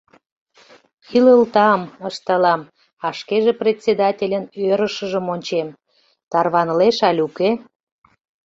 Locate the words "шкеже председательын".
3.19-4.45